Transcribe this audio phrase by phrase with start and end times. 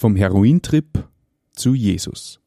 [0.00, 1.06] Vom Herointrip
[1.52, 2.40] zu Jesus.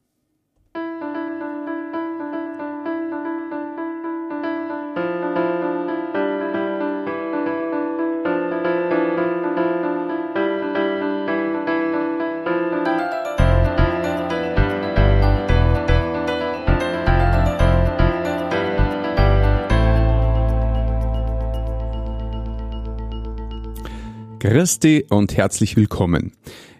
[24.39, 26.31] Christi und herzlich willkommen.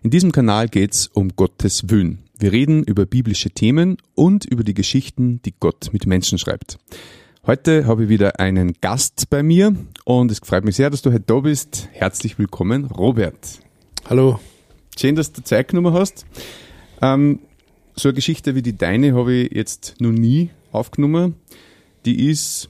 [0.03, 2.19] In diesem Kanal geht's um Gottes Willen.
[2.37, 6.77] Wir reden über biblische Themen und über die Geschichten, die Gott mit Menschen schreibt.
[7.47, 11.13] Heute habe ich wieder einen Gast bei mir und es freut mich sehr, dass du
[11.13, 11.87] heute da bist.
[11.93, 13.61] Herzlich willkommen, Robert.
[14.09, 14.41] Hallo.
[14.99, 16.25] Schön, dass du Zeit genommen hast.
[17.01, 17.39] Ähm,
[17.95, 21.35] so eine Geschichte wie die deine habe ich jetzt noch nie aufgenommen.
[22.03, 22.69] Die ist,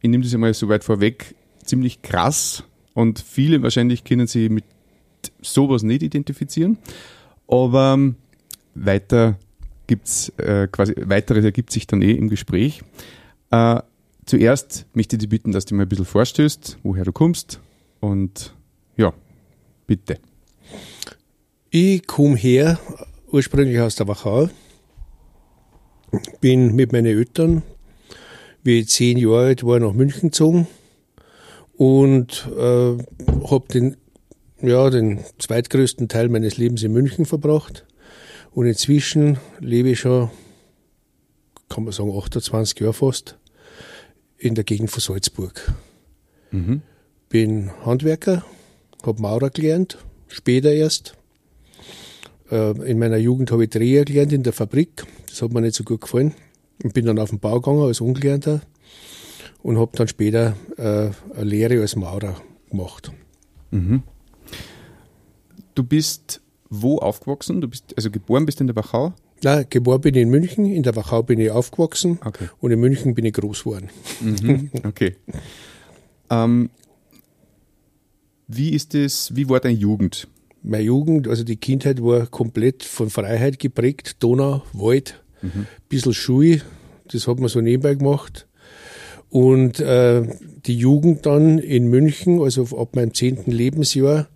[0.00, 4.64] ich nehme das einmal so weit vorweg, ziemlich krass und viele wahrscheinlich können sich mit
[5.40, 6.78] sowas nicht identifizieren.
[7.48, 8.16] Aber ähm,
[8.74, 9.38] weiter
[9.86, 12.82] gibt's äh, quasi weiteres ergibt sich dann eh im Gespräch.
[13.50, 13.80] Äh,
[14.24, 17.60] zuerst möchte ich dich bitten, dass du mir ein bisschen vorstößt, woher du kommst
[17.98, 18.54] und
[18.96, 19.12] ja,
[19.86, 20.18] bitte.
[21.70, 22.78] Ich komme her,
[23.32, 24.48] ursprünglich aus der Wachau,
[26.40, 27.62] bin mit meinen Eltern,
[28.62, 30.66] wie ich zehn Jahre alt war, nach München gezogen
[31.76, 32.96] und äh,
[33.50, 33.96] habe den,
[34.62, 37.86] ja, den zweitgrößten Teil meines Lebens in München verbracht.
[38.52, 40.30] Und inzwischen lebe ich schon,
[41.68, 43.38] kann man sagen, 28 Jahre fast,
[44.38, 45.72] in der Gegend von Salzburg.
[46.50, 46.82] Mhm.
[47.28, 48.44] Bin Handwerker,
[49.04, 51.14] habe Maurer gelernt, später erst.
[52.50, 55.04] Äh, in meiner Jugend habe ich Dreher gelernt in der Fabrik.
[55.28, 56.34] Das hat mir nicht so gut gefallen.
[56.82, 58.62] Und bin dann auf den Bau gegangen als Ungelernter
[59.62, 62.36] und habe dann später äh, eine Lehre als Maurer
[62.70, 63.12] gemacht.
[63.70, 64.02] Mhm.
[65.80, 67.62] Du bist wo aufgewachsen?
[67.62, 69.14] Du bist also geboren bist in der Wachau?
[69.42, 72.50] Nein, geboren bin ich in München, in der Wachau bin ich aufgewachsen okay.
[72.60, 73.88] und in München bin ich groß geworden.
[74.20, 74.70] Mhm.
[74.84, 75.16] Okay.
[76.28, 76.68] ähm,
[78.46, 80.28] wie ist es, wie war deine Jugend?
[80.62, 84.16] Meine Jugend, also die Kindheit war komplett von Freiheit geprägt.
[84.22, 85.66] Donau, Wald, mhm.
[85.88, 86.60] bisschen Schule,
[87.10, 88.46] das hat man so nebenbei gemacht.
[89.30, 90.24] Und äh,
[90.66, 94.28] die Jugend dann in München, also ab meinem zehnten Lebensjahr,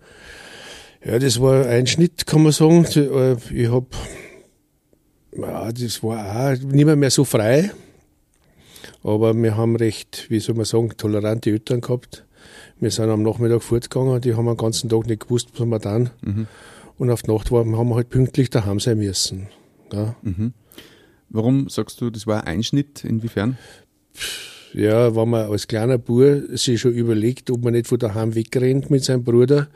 [1.05, 2.85] ja, das war ein Schnitt, kann man sagen.
[2.97, 3.87] Äh, ich hab,
[5.37, 7.71] ja, das war auch nicht mehr, mehr so frei.
[9.03, 12.25] Aber wir haben recht, wie soll man sagen, tolerante Eltern gehabt.
[12.81, 16.11] Wir sind am Nachmittag fortgegangen, die haben den ganzen Tag nicht gewusst, was wir dann.
[16.23, 16.47] Mhm.
[16.97, 19.49] Und auf die Nacht waren, haben wir halt pünktlich daheim sein müssen.
[19.93, 20.17] Ja.
[20.23, 20.55] Mhm.
[21.29, 23.05] Warum sagst du, das war ein Einschnitt?
[23.05, 23.59] Inwiefern?
[24.15, 28.35] Pff ja, wenn man als kleiner Bub sich schon überlegt, ob man nicht von daheim
[28.35, 29.69] wegrennt mit seinem Bruder,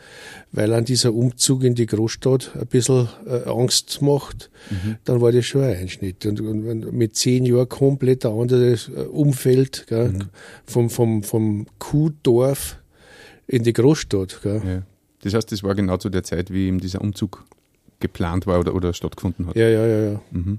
[0.53, 4.97] weil an dieser Umzug in die Großstadt ein bisschen äh, Angst macht, mhm.
[5.05, 6.27] dann war das schon ein Einschnitt.
[6.27, 10.23] Und, und mit zehn Jahren komplett ein anderes äh, Umfeld, gell, mhm.
[10.65, 12.79] vom, vom, vom Kuhdorf
[13.47, 14.41] in die Großstadt.
[14.43, 14.63] Gell.
[14.67, 14.83] Ja.
[15.23, 17.45] Das heißt, das war genau zu der Zeit, wie eben dieser Umzug
[18.01, 19.57] geplant war oder, oder stattgefunden hat.
[19.57, 20.21] Ja, ja, ja, ja.
[20.31, 20.59] Mhm.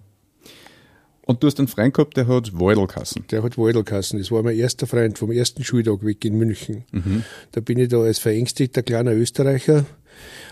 [1.30, 3.24] Und du hast einen Freund gehabt, der hat Weudelkassen.
[3.30, 4.18] Der hat Weudelkassen.
[4.18, 6.86] Das war mein erster Freund vom ersten Schultag weg in München.
[6.92, 7.24] Mhm.
[7.52, 9.86] Da bin ich da als verängstigter kleiner Österreicher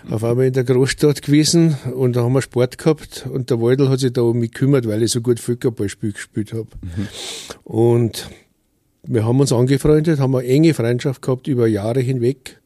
[0.08, 3.88] auf einmal in der Großstadt gewesen und da haben wir Sport gehabt und der Weudel
[3.88, 6.68] hat sich da um mich gekümmert, weil ich so gut Völkerballspiel gespielt habe.
[6.80, 7.08] Mhm.
[7.64, 8.30] Und
[9.02, 12.60] wir haben uns angefreundet, haben eine enge Freundschaft gehabt über Jahre hinweg.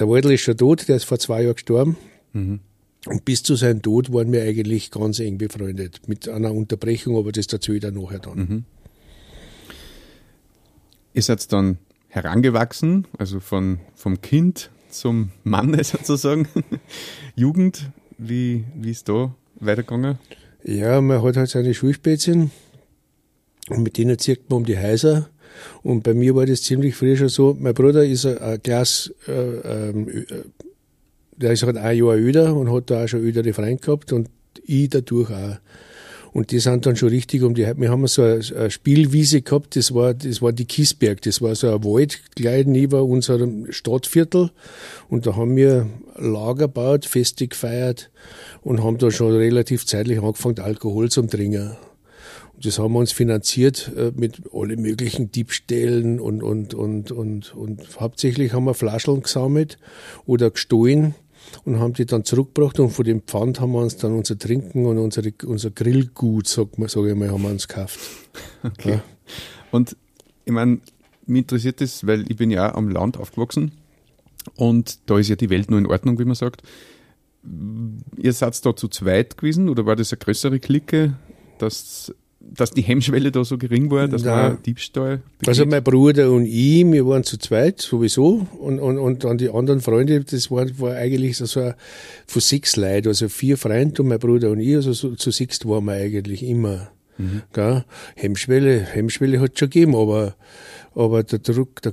[0.00, 1.96] Der Weudel ist schon tot, der ist vor zwei Jahren gestorben.
[2.32, 2.58] Mhm.
[3.06, 6.08] Und bis zu seinem Tod waren wir eigentlich ganz eng befreundet.
[6.08, 8.38] Mit einer Unterbrechung, aber das dazu ich dann nachher dann.
[8.38, 8.64] Mhm.
[11.14, 11.78] Ihr seid dann
[12.08, 16.48] herangewachsen, also von, vom Kind zum Mann sozusagen.
[17.36, 20.18] Jugend, wie, wie ist da weitergegangen?
[20.64, 22.50] Ja, man hat halt seine Schulspätzchen
[23.68, 25.28] und mit denen zieht man um die Häuser.
[25.82, 27.56] Und bei mir war das ziemlich früh schon so.
[27.58, 30.44] Mein Bruder ist ein Glas äh, äh,
[31.40, 34.28] der ist halt ein Jahr älter und hat da auch schon ältere Freunde gehabt und
[34.64, 35.56] ich dadurch auch.
[36.32, 39.94] Und die sind dann schon richtig um die, wir haben so eine Spielwiese gehabt, das
[39.94, 44.50] war, das war die Kiesberg, das war so ein Wald gleich neben unserem Stadtviertel.
[45.08, 48.10] Und da haben wir Lager gebaut, Feste gefeiert
[48.62, 51.76] und haben da schon relativ zeitlich angefangen, Alkohol zum Trinken.
[52.54, 57.54] Und das haben wir uns finanziert äh, mit alle möglichen Diebstählen und, und, und, und,
[57.54, 59.78] und hauptsächlich haben wir Flascheln gesammelt
[60.26, 61.14] oder gestohlen
[61.64, 64.86] und haben die dann zurückgebracht und von dem Pfand haben wir uns dann unser Trinken
[64.86, 67.98] und unsere, unser Grillgut, sag, sag ich mal, haben wir uns gekauft.
[68.62, 68.90] Okay.
[68.90, 69.02] Ja.
[69.70, 69.96] Und
[70.44, 70.80] ich meine,
[71.26, 73.72] mich interessiert das, weil ich bin ja auch am Land aufgewachsen
[74.56, 76.62] und da ist ja die Welt nur in Ordnung, wie man sagt.
[78.16, 81.14] ihr seid da zu zweit gewesen oder war das eine größere Clique,
[81.58, 82.12] dass,
[82.58, 84.52] dass die Hemmschwelle da so gering war, dass Nein.
[84.54, 85.48] man Diebstahl begeht?
[85.48, 89.48] Also mein Bruder und ich, wir waren zu zweit sowieso und, und, und dann die
[89.48, 91.74] anderen Freunde, das war, war eigentlich so ein,
[92.26, 95.64] von sechs Leuten, also vier Freunde und mein Bruder und ich, also so, zu sechs
[95.66, 96.90] waren wir eigentlich immer.
[97.52, 97.84] Gell?
[98.16, 100.34] Hemmschwelle, Hemmschwelle hat schon gegeben, aber,
[100.94, 101.92] aber der Druck, der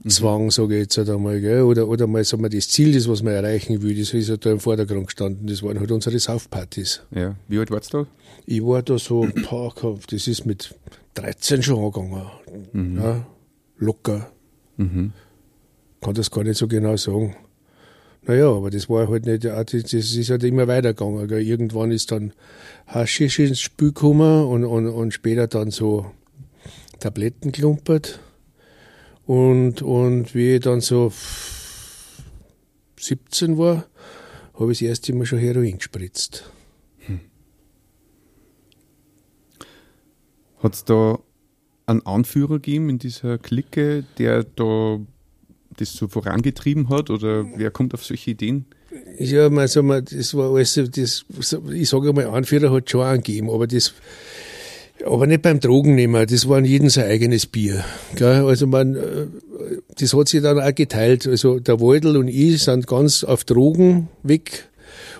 [0.00, 1.62] Gruppenzwang, sage ich jetzt halt einmal, gell?
[1.62, 4.36] Oder, oder mal sagen wir, das Ziel, das was man erreichen will, das ist ja
[4.38, 7.02] da im Vordergrund gestanden, das waren halt unsere Saufpartys.
[7.14, 7.36] ja.
[7.48, 8.06] Wie alt warst du da?
[8.46, 9.74] Ich war da so, boah,
[10.10, 10.74] das ist mit
[11.14, 12.96] 13 schon angegangen.
[12.96, 13.26] Ja,
[13.76, 14.30] locker.
[14.78, 15.12] Mhm.
[16.00, 17.36] Kann das gar nicht so genau sagen.
[18.22, 21.28] Naja, aber das war halt nicht, das das ist halt immer weitergegangen.
[21.28, 21.42] Gell.
[21.42, 22.32] Irgendwann ist dann
[22.86, 26.06] Haschisch ins Spiel gekommen und, und, und später dann so
[27.00, 28.20] Tabletten klumpert.
[29.30, 31.12] Und, und wie ich dann so
[32.98, 33.86] 17 war,
[34.58, 36.50] habe ich das erste Mal schon Heroin gespritzt.
[40.58, 41.20] Hat es da
[41.86, 44.98] einen Anführer gegeben in dieser Clique, der da
[45.76, 48.64] das so vorangetrieben hat oder wer kommt auf solche Ideen?
[49.16, 51.24] Ja, mal, das war alles, das,
[51.70, 53.94] ich sage mal, Anführer hat schon einen gegeben, aber das,
[55.06, 57.84] aber nicht beim Drogennehmen, das war in jedem sein eigenes Bier.
[58.16, 58.44] Gell?
[58.44, 59.26] Also man, äh,
[59.98, 61.26] das hat sich dann auch geteilt.
[61.26, 64.68] Also der Waldl und ich sind ganz auf Drogen weg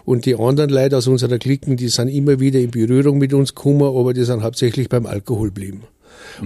[0.05, 3.55] und die anderen Leute aus unserer Klicken, die sind immer wieder in Berührung mit uns
[3.55, 5.83] gekommen, aber die sind hauptsächlich beim Alkohol geblieben.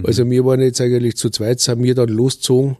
[0.02, 2.76] Also wir waren jetzt eigentlich zu zweit, sind wir dann losgezogen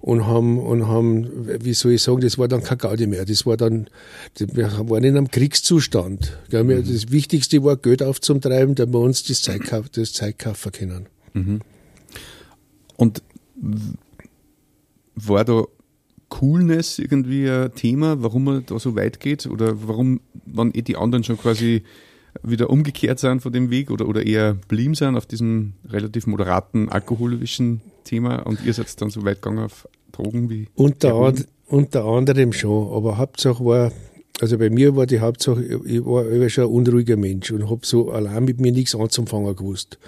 [0.00, 1.28] und haben, und haben,
[1.64, 3.24] wie soll ich sagen, das war dann kein Gaudi mehr.
[3.24, 3.88] Das war dann,
[4.38, 6.38] wir waren in einem Kriegszustand.
[6.50, 6.82] Gell?
[6.82, 11.06] Das Wichtigste war, Geld aufzutreiben, damit wir uns das kauf- das Zeug kaufen können.
[12.96, 13.22] Und
[13.56, 13.94] w-
[15.16, 15.64] war da
[16.28, 19.46] Coolness irgendwie ein Thema, warum man da so weit geht?
[19.46, 21.82] Oder warum, wann eh die anderen schon quasi
[22.42, 26.88] wieder umgekehrt sind von dem Weg oder, oder eher blieben sind auf diesem relativ moderaten
[26.88, 32.04] alkoholischen Thema und ihr seid dann so weit gegangen auf Drogen wie Unter, an, unter
[32.04, 33.92] anderem schon, aber Hauptsache war,
[34.40, 37.80] also bei mir war die Hauptsache, ich war immer schon ein unruhiger Mensch und habe
[37.84, 39.98] so allein mit mir nichts anzufangen gewusst.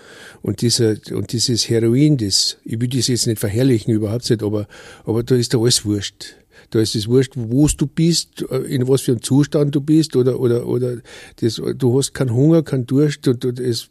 [0.41, 4.67] Und dieser, und dieses Heroin, das, ich will das jetzt nicht verherrlichen, überhaupt nicht, aber,
[5.05, 6.37] aber da ist da alles wurscht.
[6.71, 10.39] Da ist es wurscht, wo du bist, in was für einem Zustand du bist, oder,
[10.39, 10.99] oder, oder,
[11.41, 13.91] das, du hast keinen Hunger, keinen Durst, und, und es,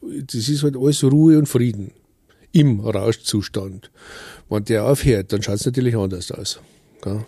[0.00, 1.92] das ist halt alles Ruhe und Frieden.
[2.52, 3.90] Im Rauschzustand.
[4.48, 6.60] Wenn der aufhört, dann schaut es natürlich anders aus.
[7.02, 7.24] Gell?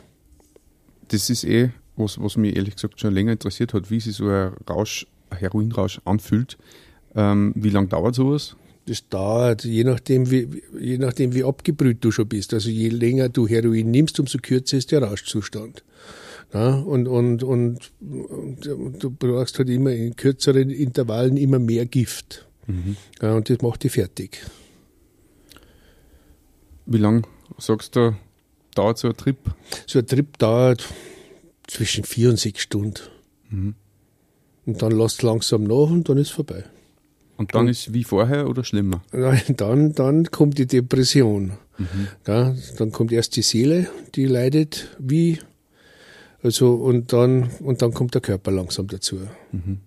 [1.09, 4.29] Das ist eh, was, was mich ehrlich gesagt schon länger interessiert hat, wie sich so
[4.29, 6.59] ein Rausch, ein Heroinrausch anfühlt.
[7.15, 8.57] Ähm, wie lange dauert sowas?
[8.87, 12.53] Das dauert, je nachdem, wie, je nachdem, wie abgebrüht du schon bist.
[12.53, 15.85] Also je länger du Heroin nimmst, umso kürzer ist der Rauschzustand.
[16.53, 22.47] Ja, und, und, und, und, du brauchst halt immer in kürzeren Intervallen immer mehr Gift.
[23.23, 24.41] Ja, und das macht dich fertig.
[26.87, 27.27] Wie lang
[27.59, 28.17] sagst du,
[28.75, 29.39] dauert so ein Trip?
[29.87, 30.89] So ein Trip dauert
[31.67, 33.03] zwischen vier und sechs Stunden.
[34.67, 36.65] Und dann lässt langsam nach und dann ist vorbei.
[37.37, 39.03] Und dann ist wie vorher oder schlimmer?
[39.13, 41.53] Nein, dann, dann kommt die Depression.
[42.27, 45.41] Ja, dann kommt erst die Seele, die leidet wie,
[46.43, 49.19] also, und dann, und dann kommt der Körper langsam dazu.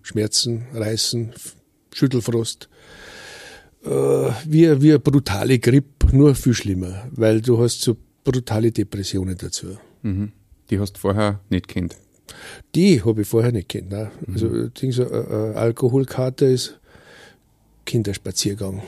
[0.02, 1.32] Schmerzen, Reißen,
[1.94, 2.68] Schüttelfrost.
[3.84, 9.36] Äh, wie, wie eine brutale Grippe, nur viel schlimmer, weil du hast so brutale Depressionen
[9.36, 9.78] dazu.
[10.02, 10.32] Mhm.
[10.70, 11.96] Die hast du vorher nicht kennt.
[12.74, 13.90] Die habe ich vorher nicht kennt.
[13.90, 14.10] Ne?
[14.26, 14.72] Also, mhm.
[14.90, 16.80] so, äh, äh, Alkoholkarte ist
[17.84, 18.82] Kinderspaziergang.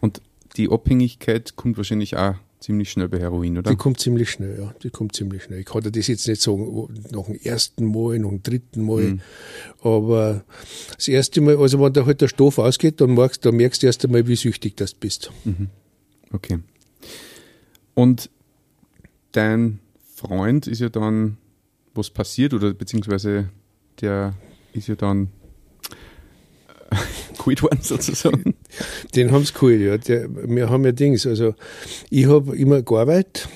[0.00, 0.22] Und
[0.56, 3.70] die Abhängigkeit kommt wahrscheinlich auch ziemlich schnell bei Heroin, oder?
[3.70, 4.74] Die kommt ziemlich schnell, ja.
[4.82, 5.60] Die kommt ziemlich schnell.
[5.60, 9.18] Ich kann dir das jetzt nicht sagen, nach dem ersten Mal, nach dem dritten Mal.
[9.82, 10.44] Aber
[10.96, 13.86] das erste Mal, also wenn da halt der Stoff ausgeht, dann merkst, dann merkst du
[13.86, 15.30] erst einmal, wie süchtig das bist.
[16.32, 16.60] Okay.
[17.94, 18.30] Und
[19.32, 19.80] dein
[20.14, 21.36] Freund ist ja dann
[21.94, 23.50] was passiert oder beziehungsweise
[24.00, 24.34] der
[24.72, 25.28] ist ja dann
[27.38, 28.54] geholt worden sozusagen.
[29.14, 29.98] Den haben sie geholt, ja.
[29.98, 31.54] Der, wir haben ja Dings, also
[32.10, 33.48] ich habe immer gearbeitet,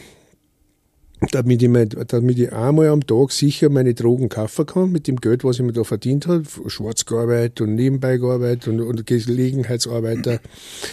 [1.32, 5.16] damit ich, mein, damit ich einmal am Tag sicher meine Drogen kaufen kann, mit dem
[5.16, 6.44] Geld, was ich mir da verdient habe.
[6.66, 10.40] Schwarz gearbeitet und nebenbei gearbeitet und, und Gelegenheitsarbeiter,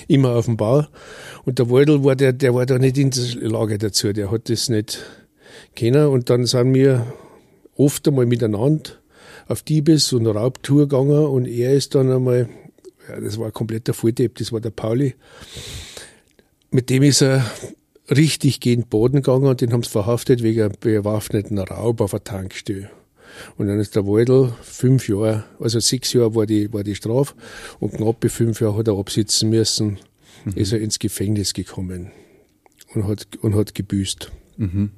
[0.08, 0.86] immer auf dem Bau.
[1.46, 4.50] Und der Waldl war, der, der war da nicht in der Lage dazu, der hat
[4.50, 5.00] das nicht
[5.76, 6.08] können.
[6.08, 7.06] Und dann sind wir
[7.76, 8.92] oft einmal miteinander
[9.48, 12.48] auf Diebes- und Raubtour gegangen und er ist dann einmal,
[13.10, 15.16] ja, das war ein kompletter Volldepp, das war der Pauli,
[16.72, 17.46] mit dem ist er
[18.10, 22.24] richtig gegen Boden gegangen und den haben sie verhaftet wegen einem bewaffneten Raub auf einer
[22.24, 22.90] Tankstelle.
[23.58, 27.34] Und dann ist der Waldl fünf Jahre, also sechs Jahre war die, war die Strafe
[27.80, 29.98] und knapp fünf Jahre hat er absitzen müssen,
[30.46, 30.54] mhm.
[30.56, 32.12] ist er ins Gefängnis gekommen
[32.94, 34.32] und hat, und hat gebüßt.
[34.58, 34.92] Mhm.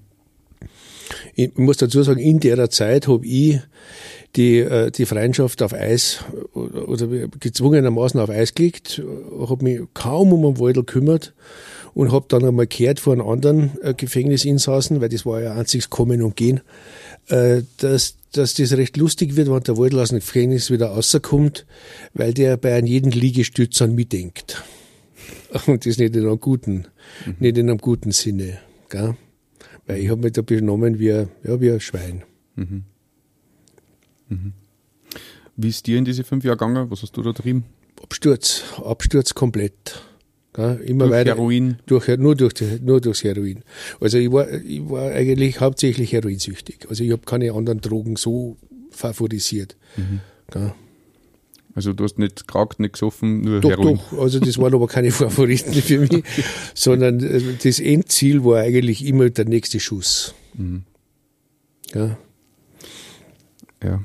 [1.36, 3.60] Ich muss dazu sagen, in der Zeit habe ich
[4.36, 6.20] die, äh, die Freundschaft auf Eis
[6.54, 7.08] oder
[7.40, 9.02] gezwungenermaßen auf Eis gelegt,
[9.40, 11.34] habe mich kaum um den Waldl gekümmert
[11.94, 15.90] und habe dann einmal gehört von einem anderen äh, Gefängnisinsassen, weil das war ja einziges
[15.90, 16.62] Kommen und Gehen,
[17.30, 21.66] äh, dass, dass das recht lustig wird, wenn der Waldl aus dem Gefängnis wieder rauskommt,
[22.14, 24.64] weil der bei einem jeden Liegestütz an mich denkt.
[25.68, 26.88] Und das nicht in einem guten,
[27.26, 27.36] mhm.
[27.40, 28.60] nicht in einem guten Sinne.
[28.90, 29.16] Gell?
[29.88, 32.24] Weil ich habe mich da benommen wie, ja, wie ein Schwein.
[32.56, 32.84] Mhm.
[34.30, 34.54] Mhm.
[35.56, 36.90] Wie ist dir in diese fünf Jahre gegangen?
[36.90, 37.64] Was hast du da drin?
[38.02, 40.02] Absturz, Absturz komplett.
[40.58, 41.32] Ja, immer durch weiter.
[41.32, 41.78] Heroin?
[41.86, 43.64] Durch, nur, durch, nur durchs Heroin.
[44.00, 46.88] Also ich war, ich war eigentlich hauptsächlich heroinsüchtig.
[46.90, 48.58] Also ich habe keine anderen Drogen so
[48.90, 49.76] favorisiert.
[49.98, 50.22] Mhm.
[50.54, 50.76] Ja.
[51.76, 53.98] Also du hast nicht geraucht, nicht gesoffen, nur doch, Heroin?
[53.98, 56.24] Doch, also das waren aber keine Favoriten für mich,
[56.74, 60.34] sondern äh, das Endziel war eigentlich immer der nächste Schuss.
[60.54, 60.84] Mhm.
[61.94, 62.18] Ja.
[63.84, 64.02] Ja,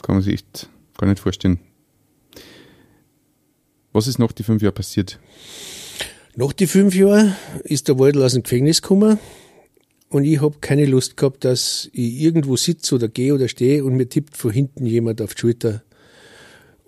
[0.00, 1.58] kann man sich echt gar nicht vorstellen.
[3.92, 5.18] Was ist nach die fünf Jahre passiert?
[6.36, 7.34] Nach die fünf Jahren
[7.64, 9.18] ist der Waldl aus dem Gefängnis gekommen
[10.08, 13.96] und ich habe keine Lust gehabt, dass ich irgendwo sitze oder gehe oder stehe und
[13.96, 15.82] mir tippt von hinten jemand auf die Schulter.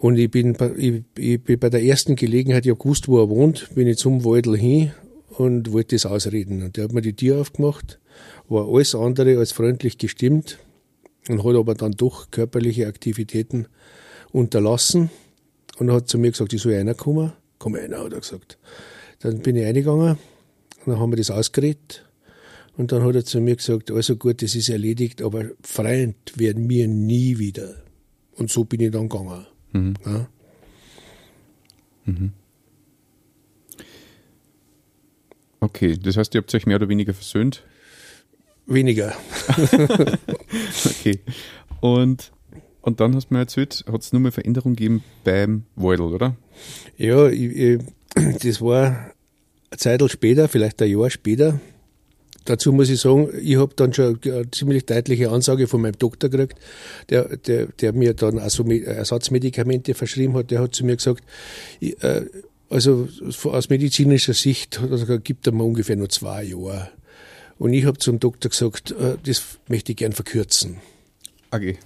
[0.00, 3.28] Und ich bin, ich, ich bin bei der ersten Gelegenheit, ich habe gewusst, wo er
[3.28, 4.92] wohnt, bin ich zum Waldl hin
[5.37, 6.62] und wollte das ausreden.
[6.62, 8.00] Und der hat mir die Tür aufgemacht,
[8.49, 10.59] war alles andere als freundlich gestimmt
[11.28, 13.66] und hat aber dann doch körperliche Aktivitäten
[14.33, 15.11] unterlassen
[15.78, 17.35] und hat zu mir gesagt, ich soll reinkommen.
[17.59, 18.57] Komm rein, hat er gesagt.
[19.19, 20.16] Dann bin ich reingegangen
[20.87, 22.07] und dann haben wir das ausgeredet.
[22.78, 26.71] Und dann hat er zu mir gesagt, also gut, das ist erledigt, aber Freund werden
[26.71, 27.83] wir nie wieder.
[28.33, 29.47] Und so bin ich dann gegangen.
[29.72, 29.94] Mhm.
[30.04, 30.28] Ja.
[32.04, 32.32] Mhm.
[35.60, 37.62] Okay, das heißt, ihr habt euch mehr oder weniger versöhnt?
[38.66, 39.14] Weniger.
[40.84, 41.20] okay.
[41.80, 42.32] Und,
[42.80, 46.36] und dann hast du mir erzählt, hat es nur mal Veränderungen gegeben beim Waldl, oder?
[46.96, 47.80] Ja, ich, ich,
[48.42, 49.12] das war
[49.70, 51.60] eine Zeit später, vielleicht ein Jahr später.
[52.44, 56.30] Dazu muss ich sagen, ich habe dann schon eine ziemlich deutliche Ansage von meinem Doktor
[56.30, 56.59] gekriegt,
[57.11, 60.50] der, der, der mir dann also Ersatzmedikamente verschrieben hat.
[60.50, 61.23] Der hat zu mir gesagt,
[61.80, 62.25] ich, äh,
[62.70, 63.09] also
[63.44, 64.80] aus medizinischer Sicht
[65.25, 66.90] gibt er mir ungefähr nur zwei Jahre.
[67.59, 70.78] Und ich habe zum Doktor gesagt, äh, das möchte ich gern verkürzen.
[71.50, 71.76] Okay.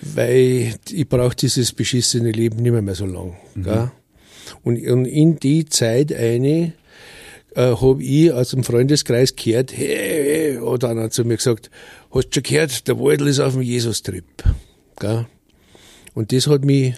[0.00, 3.36] Weil ich brauche dieses beschissene Leben nicht mehr, mehr so lang.
[3.54, 3.90] Mhm.
[4.62, 6.72] Und, und in die Zeit eine
[7.56, 11.70] äh, habe ich aus dem Freundeskreis gehört, hey, hey, hat einer zu mir gesagt,
[12.10, 14.24] hast du schon gehört, der Waldl ist auf dem Jesus-Trip.
[16.14, 16.94] Und das hat mich,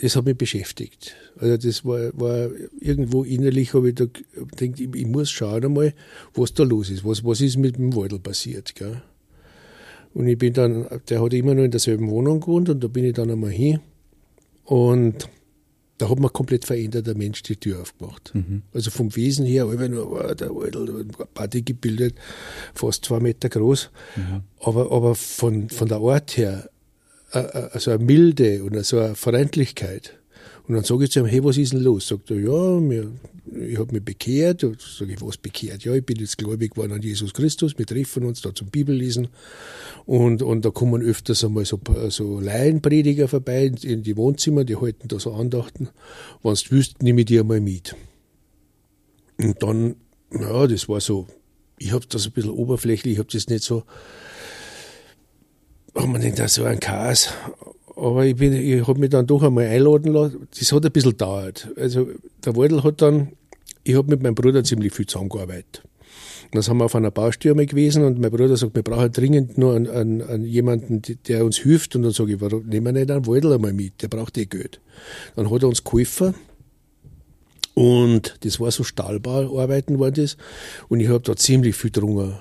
[0.00, 1.16] das hat mich beschäftigt.
[1.38, 2.48] Also das war, war
[2.80, 5.94] irgendwo innerlich, habe ich da gedacht, ich, ich, muss schauen einmal,
[6.34, 8.74] was da los ist, was, was ist mit dem Waldl passiert.
[8.76, 9.02] Gell?
[10.14, 13.04] Und ich bin dann, der hat immer noch in derselben Wohnung gewohnt und da bin
[13.04, 13.80] ich dann einmal hin
[14.64, 15.28] und
[15.98, 18.32] da hat man komplett verändert, der Mensch die Tür aufgemacht.
[18.34, 18.62] Mhm.
[18.72, 22.14] Also vom Wesen her, einfach nur war der Waldl, Party gebildet,
[22.74, 23.90] fast zwei Meter groß.
[24.16, 24.42] Mhm.
[24.60, 26.70] Aber, aber von, von der Art her,
[27.30, 30.17] also eine Milde und so eine Freundlichkeit.
[30.68, 32.08] Und dann sage ich zu ihm, hey, was ist denn los?
[32.08, 33.10] Sagt er, ja, mir,
[33.58, 34.60] ich habe mich bekehrt.
[34.60, 35.82] Sage ich, was bekehrt?
[35.82, 37.78] Ja, ich bin jetzt gläubig geworden an Jesus Christus.
[37.78, 39.28] Wir treffen uns da zum Bibellesen.
[40.04, 45.08] Und, und da kommen öfters einmal so, so Laienprediger vorbei in die Wohnzimmer, die halten
[45.08, 45.88] da so Andachten.
[46.42, 47.96] Wenn du willst, nehme ich die einmal mit.
[49.38, 49.96] Und dann,
[50.38, 51.26] ja, das war so,
[51.78, 53.84] ich habe das ein bisschen oberflächlich, ich habe das nicht so,
[55.94, 57.30] haben wir denkt, so ein Chaos.
[57.98, 60.46] Aber ich, bin, ich habe mich dann doch einmal einladen lassen.
[60.56, 61.68] Das hat ein bisschen gedauert.
[61.76, 62.06] Also
[62.44, 63.32] der Waldl hat dann,
[63.82, 65.82] ich habe mit meinem Bruder ziemlich viel zusammengearbeitet.
[66.52, 69.74] dann sind wir auf einer Baustelle gewesen und mein Bruder sagt, wir brauchen dringend nur
[69.74, 71.96] einen, einen, einen jemanden, der uns hilft.
[71.96, 74.00] Und dann sage ich, warum nehmen wir nicht einen Waldl einmal mit?
[74.00, 74.80] Der braucht eh Geld.
[75.34, 76.34] Dann hat er uns geholfen.
[77.74, 80.36] Und das war so Stahlbauarbeiten waren das.
[80.88, 82.36] Und ich habe da ziemlich viel drungen.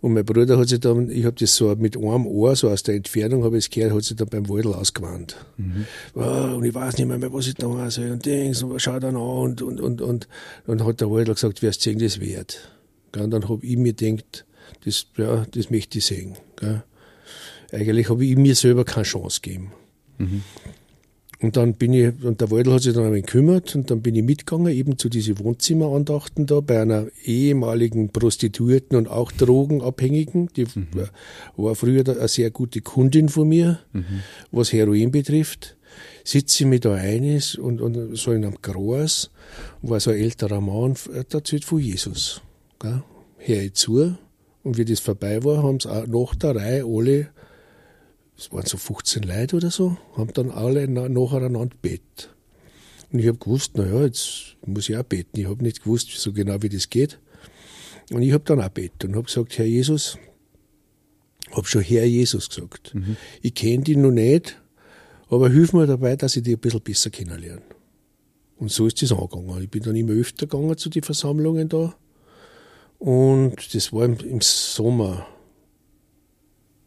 [0.00, 2.82] Und mein Bruder hat sich dann, ich habe das so mit einem Ohr, so aus
[2.82, 5.36] der Entfernung habe ich es gehört, hat sich dann beim Waldl ausgewandt.
[5.56, 5.86] Mhm.
[6.14, 8.98] Oh, und ich weiß nicht mehr, mehr was ich da soll und denkst, und schau
[8.98, 10.28] dann an und, und, und, und,
[10.66, 12.70] und hat der Waldl gesagt, wer es sehen, das wert.
[13.16, 14.44] Und dann habe ich mir gedacht,
[14.84, 16.36] das, ja, das möchte ich sehen.
[17.72, 19.72] Eigentlich habe ich mir selber keine Chance gegeben.
[20.18, 20.42] Mhm.
[21.40, 24.02] Und dann bin ich, und der Waldl hat sich dann ein wenig gekümmert und dann
[24.02, 30.48] bin ich mitgegangen, eben zu diesen Wohnzimmerandachten da bei einer ehemaligen Prostituierten und auch Drogenabhängigen.
[30.56, 30.88] Die mhm.
[31.56, 34.22] war früher eine sehr gute Kundin von mir, mhm.
[34.50, 35.76] was Heroin betrifft.
[36.24, 39.30] Sitze ich mich da ein und, und so in einem Gras,
[39.80, 42.42] war so ein älterer Mann, der erzählt von Jesus.
[42.80, 43.02] Gell?
[43.38, 44.16] Hör ich zu.
[44.64, 47.28] Und wie das vorbei war, haben sie nach der Reihe alle
[48.38, 52.30] es waren so 15 Leute oder so, haben dann alle nacheinander bett.
[53.12, 55.40] Und ich habe gewusst, naja, jetzt muss ich auch beten.
[55.40, 57.18] Ich habe nicht gewusst so genau, wie das geht.
[58.10, 60.18] Und ich habe dann auch bett und habe gesagt, Herr Jesus,
[61.50, 62.94] habe schon Herr Jesus gesagt.
[62.94, 63.16] Mhm.
[63.42, 64.60] Ich kenne dich noch nicht,
[65.28, 67.62] aber hilf mir dabei, dass ich dich ein bisschen besser kennenlerne.
[68.56, 69.62] Und so ist das angegangen.
[69.62, 71.94] Ich bin dann immer öfter gegangen zu den Versammlungen da.
[72.98, 75.26] Und das war im, im Sommer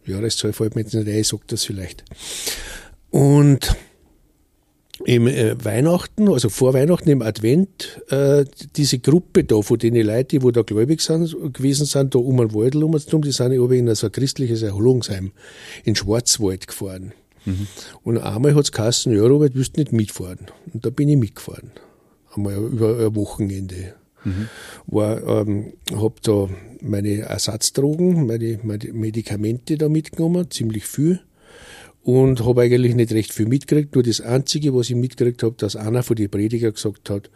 [0.05, 2.03] Jahreszahl fällt mir jetzt nicht ein, ich sage das vielleicht.
[3.09, 3.75] Und
[5.05, 10.29] im äh, Weihnachten, also vor Weihnachten im Advent, äh, diese Gruppe da von den Leuten,
[10.29, 13.73] die wo da gläubig sind, gewesen sind, da um den Wald herum, die sind aber
[13.73, 15.31] in so ein christliches Erholungsheim
[15.83, 17.13] in Schwarzwald gefahren.
[17.45, 17.67] Mhm.
[18.03, 20.47] Und einmal hat es geheißen, ja Robert, willst du nicht mitfahren?
[20.73, 21.71] Und da bin ich mitgefahren.
[22.35, 23.95] Einmal über ein Wochenende.
[24.23, 24.47] Mhm.
[24.87, 26.49] War, ähm, habe da
[26.81, 31.21] meine Ersatzdrogen, meine, meine Medikamente da mitgenommen, ziemlich viel.
[32.03, 33.93] Und habe eigentlich nicht recht viel mitgekriegt.
[33.93, 37.29] Nur das Einzige, was ich mitgekriegt habe, dass einer von den Prediger gesagt hat,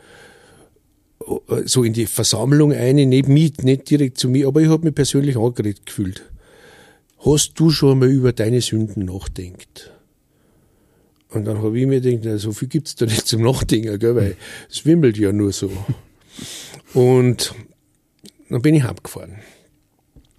[1.49, 4.85] äh, so in die Versammlung eine, nicht mit, nicht direkt zu mir, aber ich habe
[4.85, 6.23] mich persönlich angeregt gefühlt.
[7.23, 9.91] Hast du schon mal über deine Sünden nachdenkt?
[11.29, 14.15] Und dann habe ich mir gedacht, na, so viel gibt's da nicht zum Nachdenken, gell,
[14.15, 14.35] weil
[14.69, 15.71] es wimmelt ja nur so.
[16.95, 17.53] Und
[18.49, 19.35] dann bin ich heimgefahren.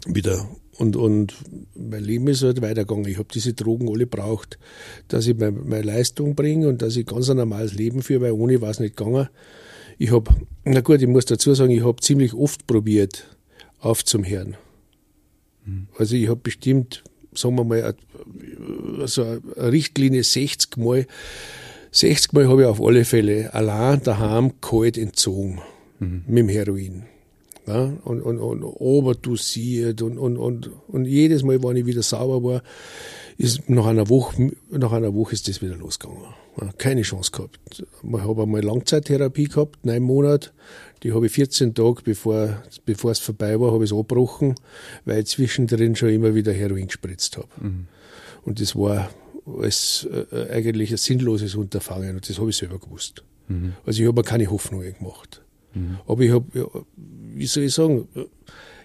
[0.06, 0.48] Wieder.
[0.78, 1.34] Und, und
[1.74, 3.06] mein Leben ist halt weitergegangen.
[3.06, 4.58] Ich habe diese Drogen alle braucht,
[5.08, 8.32] dass ich meine, meine Leistung bringe und dass ich ganz ein normales Leben führe, weil
[8.32, 9.28] ohne war es nicht gegangen.
[9.98, 10.34] Ich habe,
[10.64, 13.36] na gut, ich muss dazu sagen, ich habe ziemlich oft probiert,
[13.78, 14.56] aufzuhören.
[15.64, 15.88] Mhm.
[15.98, 17.94] Also ich habe bestimmt, sagen wir mal,
[19.04, 21.06] so eine Richtlinie 60 Mal,
[21.90, 25.60] 60 Mal habe ich auf alle Fälle allein daheim kalt entzogen
[25.98, 26.22] mhm.
[26.26, 27.04] mit dem Heroin.
[27.66, 32.42] Ja, und, und, und oberdosiert und, und, und, und jedes Mal, wenn ich wieder sauber
[32.44, 32.62] war,
[33.38, 36.22] ist nach einer Woche, nach einer Woche ist das wieder losgegangen.
[36.60, 37.58] Ja, keine Chance gehabt.
[37.70, 40.50] Ich habe einmal Langzeittherapie gehabt, neun Monate.
[41.02, 44.54] Die habe ich 14 Tage, bevor, bevor es vorbei war, habe ich es abgebrochen,
[45.04, 47.48] weil ich zwischendrin schon immer wieder Heroin gespritzt habe.
[47.60, 47.88] Mhm.
[48.44, 49.10] Und das war
[49.60, 53.22] als, äh, eigentlich ein sinnloses Unterfangen und das habe ich selber gewusst.
[53.48, 53.74] Mhm.
[53.84, 55.42] Also ich habe mir keine Hoffnungen gemacht.
[55.76, 55.98] Mhm.
[56.06, 58.08] Aber ich habe, wie soll ich sagen,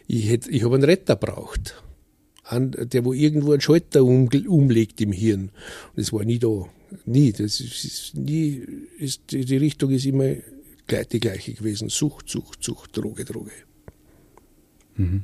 [0.07, 1.81] ich, ich habe einen Retter braucht.
[2.51, 5.51] der, wo irgendwo einen Schalter um, umlegt im Hirn.
[5.95, 6.65] Und das war nie da.
[7.05, 7.31] Nie.
[7.31, 8.61] Das ist, ist nie,
[8.99, 10.35] ist, die, Richtung ist immer
[10.85, 11.87] gleich, die gleiche gewesen.
[11.87, 13.51] Sucht, Sucht, Sucht, Droge, Droge.
[14.97, 15.23] Mhm.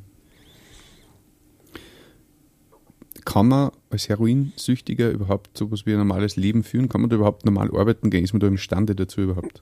[3.26, 6.88] Kann man als Heroinsüchtiger überhaupt so etwas wie ein normales Leben führen?
[6.88, 8.24] Kann man da überhaupt normal arbeiten gehen?
[8.24, 9.62] Ist man da imstande dazu überhaupt?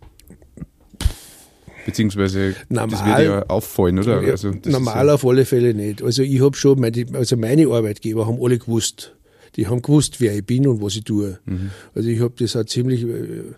[1.86, 4.20] Beziehungsweise normal, das wird ja auffallen, oder?
[4.20, 6.02] Also, normal auf alle Fälle nicht.
[6.02, 9.15] Also ich habe schon, meine, also meine Arbeitgeber haben alle gewusst,
[9.56, 11.40] die haben gewusst, wer ich bin und was ich tue.
[11.46, 11.72] Mhm.
[11.94, 13.54] Also ich habe das auch ziemlich, äh,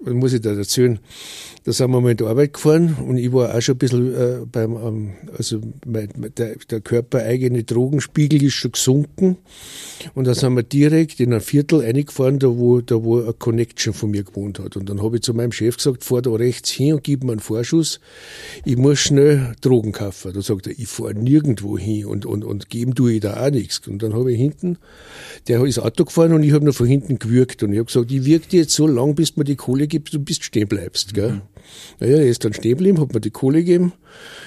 [0.00, 0.98] was muss ich da erzählen?
[1.64, 4.14] Da sind wir mal in die Arbeit gefahren und ich war auch schon ein bisschen
[4.14, 9.36] äh, beim, ähm, also mein, der, der körpereigene Drogenspiegel ist schon gesunken
[10.14, 13.92] und da sind wir direkt in ein Viertel reingefahren, da wo, da wo eine Connection
[13.92, 14.76] von mir gewohnt hat.
[14.76, 17.32] Und dann habe ich zu meinem Chef gesagt, fahr da rechts hin und gib mir
[17.32, 18.00] einen Vorschuss,
[18.64, 20.32] ich muss schnell Drogen kaufen.
[20.32, 23.50] Da sagt er, ich fahre nirgendwo hin und, und, und geben tue ich da auch
[23.50, 23.86] nichts.
[23.86, 24.78] Und dann habe ich hinten
[25.46, 28.10] der ist Auto gefahren und ich habe nur von hinten gewürgt und ich habe gesagt,
[28.10, 30.68] ich wirke dir jetzt so lang, bis mir die Kohle gibt und bis du stehen
[30.68, 31.14] bleibst.
[31.14, 31.32] Gell?
[31.32, 31.42] Mhm.
[32.00, 33.92] Naja, er ist dann stehen geblieben, hat mir die Kohle gegeben.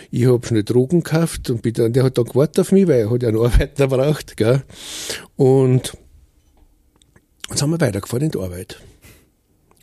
[0.10, 3.02] Ich habe schnell Drogen gekauft und bin dann, der hat dann gewartet auf mich, weil
[3.02, 4.38] er hat ja einen Arbeiter braucht.
[4.38, 4.64] Gell?
[5.36, 5.94] Und
[7.50, 8.82] dann sind wir weitergefahren in die Arbeit.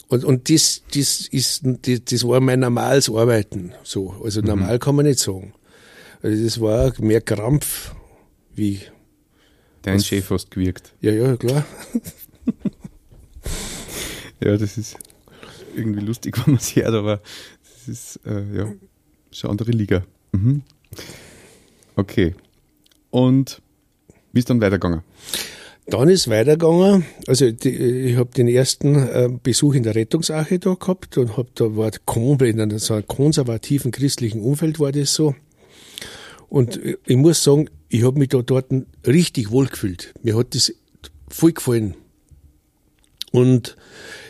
[0.08, 3.72] Und, und das, das, ist, das, das war mein normales Arbeiten.
[3.82, 4.14] So.
[4.24, 4.48] Also mhm.
[4.48, 5.52] normal kann man nicht sagen.
[6.22, 7.94] Also das war mehr Krampf
[8.54, 8.80] wie
[9.92, 10.94] Dein Chef hast gewirkt.
[11.00, 11.64] Ja, ja, klar.
[14.40, 14.96] ja, das ist
[15.74, 17.20] irgendwie lustig, wenn man es hört, aber
[17.62, 18.72] das ist äh, ja
[19.30, 20.04] schon eine andere Liga.
[20.32, 20.62] Mhm.
[21.96, 22.34] Okay.
[23.10, 23.62] Und
[24.32, 25.02] wie ist dann weitergegangen?
[25.86, 27.06] Dann ist weitergegangen.
[27.26, 31.48] Also die, ich habe den ersten äh, Besuch in der Rettungsarche da gehabt und habe
[31.54, 35.34] da war komplett in einem, so einem konservativen christlichen Umfeld war das so.
[36.48, 38.66] Und ich muss sagen, ich habe mich da dort
[39.06, 40.12] richtig wohl gefühlt.
[40.22, 40.72] Mir hat das
[41.28, 41.94] voll gefallen.
[43.32, 43.76] Und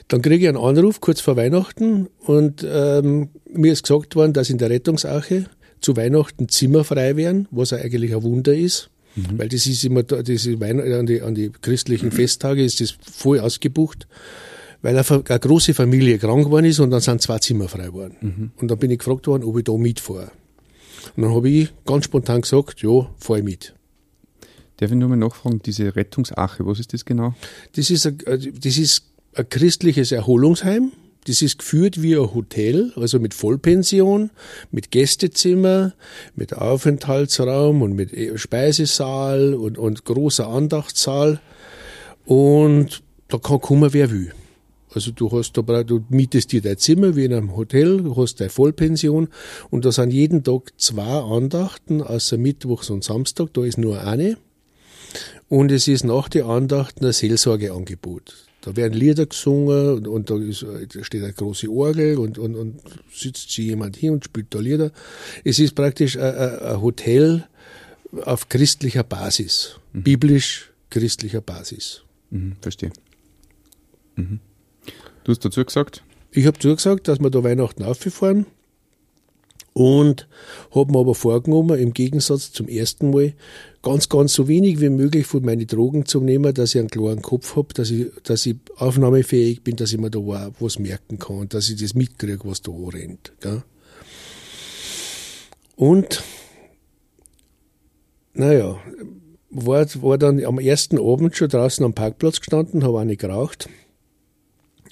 [0.09, 4.51] dann kriege ich einen Anruf kurz vor Weihnachten und ähm, mir ist gesagt worden, dass
[4.51, 5.47] in der Rettungsache
[5.81, 8.91] zu Weihnachten Zimmer frei wären, was eigentlich ein Wunder ist.
[9.15, 9.39] Mhm.
[9.39, 13.41] Weil das ist immer, diese Weihn an, die, an die christlichen Festtage ist das voll
[13.41, 14.07] ausgebucht,
[14.83, 18.17] weil eine, eine große Familie krank geworden ist und dann sind zwei Zimmer frei geworden.
[18.21, 18.51] Mhm.
[18.57, 20.31] Und dann bin ich gefragt worden, ob ich da mitfahre.
[21.17, 23.75] Und dann habe ich ganz spontan gesagt, ja, fahre ich mit.
[24.79, 27.35] Darf ich nur mal nachfragen, diese Rettungsache, was ist das genau?
[27.75, 30.93] Das ist ein, das ist ein christliches Erholungsheim.
[31.27, 34.31] Das ist geführt wie ein Hotel, also mit Vollpension,
[34.71, 35.93] mit Gästezimmer,
[36.35, 41.41] mit Aufenthaltsraum und mit Speisesaal und, und großer Andachtssaal.
[42.25, 44.33] Und da kann kommen, wer will.
[44.93, 48.41] Also du hast da, du mietest dir dein Zimmer wie in einem Hotel, du hast
[48.41, 49.29] deine Vollpension
[49.71, 54.37] und da sind jeden Tag zwei Andachten, außer Mittwochs und Samstag, da ist nur eine.
[55.49, 58.35] Und es ist nach den Andachten ein Seelsorgeangebot.
[58.61, 62.81] Da werden Lieder gesungen und, da, ist, da, steht eine große Orgel und, und, und
[63.13, 64.91] sitzt sich jemand hier und spielt da Lieder.
[65.45, 67.47] Es ist praktisch ein, ein Hotel
[68.25, 70.03] auf christlicher Basis, mhm.
[70.03, 72.03] biblisch christlicher Basis.
[72.31, 72.91] Mhm, verstehe.
[74.17, 74.41] Mhm.
[75.29, 76.03] Du hast dazu gesagt?
[76.33, 78.47] Ich habe zugesagt, dass wir da Weihnachten auffahren
[79.75, 80.27] und
[80.75, 83.35] habe mir aber vorgenommen, im Gegensatz zum ersten Mal,
[83.83, 87.21] ganz, ganz so wenig wie möglich von meinen Drogen zu nehmen, dass ich einen klaren
[87.21, 90.19] Kopf habe, dass ich, dass ich aufnahmefähig bin, dass ich mir da
[90.61, 93.31] was merken kann und dass ich das mitkriege, was da rennt.
[95.77, 96.25] Und,
[98.33, 98.79] naja,
[99.51, 103.69] war, war dann am ersten Abend schon draußen am Parkplatz gestanden, habe auch nicht geraucht.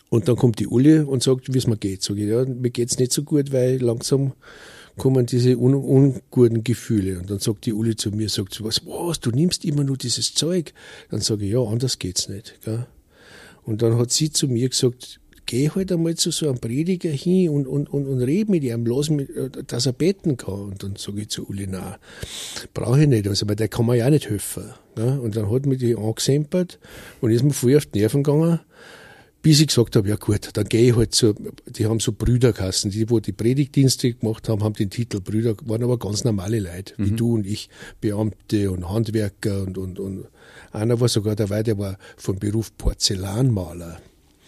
[0.09, 2.03] Und dann kommt die Uli und sagt, wie es mir geht.
[2.03, 4.33] Sag ich, ja, mir geht's nicht so gut, weil langsam
[4.97, 7.19] kommen diese un unguten Gefühle.
[7.19, 9.97] Und dann sagt die Uli zu mir, sagt sie, was, was, du nimmst immer nur
[9.97, 10.73] dieses Zeug.
[11.11, 12.59] Dann sage ich, ja, anders geht's nicht.
[12.65, 12.87] Gell?
[13.65, 17.51] Und dann hat sie zu mir gesagt, geh halt einmal zu so einem Prediger hin
[17.51, 19.29] und, und, und, und red mit ihm, lass mich,
[19.67, 20.61] dass er beten kann.
[20.61, 21.99] Und dann sage ich zu Uli, na,
[22.75, 23.27] brauche ich nicht.
[23.27, 24.71] Also, aber der kann mir ja auch nicht helfen.
[24.95, 25.19] Gell?
[25.19, 26.79] Und dann hat mich die angesempert
[27.21, 28.61] und ist mir voll auf die Nerven gegangen
[29.47, 31.33] bis ich gesagt habe, ja gut, dann gehe ich halt zu,
[31.67, 35.85] die haben so Brüderkassen, die, wo die Predigtdienste gemacht haben, haben den Titel Brüder, waren
[35.85, 37.17] aber ganz normale Leute, wie mhm.
[37.17, 37.69] du und ich,
[38.01, 40.27] Beamte und Handwerker und, und, und
[40.73, 44.01] einer war sogar dabei, der war von Beruf Porzellanmaler.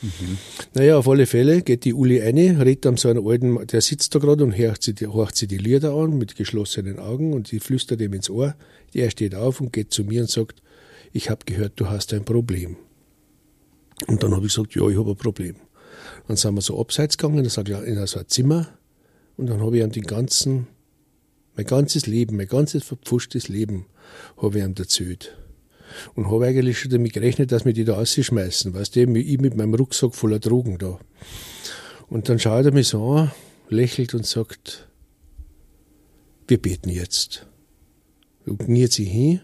[0.03, 0.39] Mhm.
[0.75, 4.17] Naja, auf alle Fälle geht die Uli eine, redet am so einen alten, der sitzt
[4.17, 7.61] da gerade und hört sie, horcht sie die Lieder an mit geschlossenen Augen und sie
[7.61, 8.57] flüstert ihm ins Ohr.
[8.95, 10.61] Der steht auf und geht zu mir und sagt,
[11.13, 12.79] ich habe gehört, du hast ein Problem.
[14.07, 15.57] Und dann habe ich gesagt, ja, ich habe ein Problem.
[16.27, 18.69] Dann sind wir so abseits gegangen, in so ein Zimmer.
[19.37, 20.69] Und dann habe ich ihm den ganzen,
[21.57, 23.87] mein ganzes Leben, mein ganzes verpfuschtes Leben,
[24.37, 25.37] habe ich ihm erzählt.
[26.15, 28.75] Und habe eigentlich schon damit gerechnet, dass wir die da rausschmeißen.
[28.75, 30.99] Weißt du, ich mit meinem Rucksack voller Drogen da.
[32.09, 33.33] Und dann schaut er mich so an,
[33.69, 34.89] lächelt und sagt,
[36.47, 37.47] wir beten jetzt.
[38.47, 39.41] Und kniet sich hin,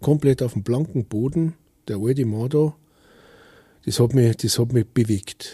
[0.00, 1.54] komplett auf dem blanken Boden,
[1.88, 2.74] der alte Mann da,
[3.84, 5.52] das hat mich, das hat mich bewegt.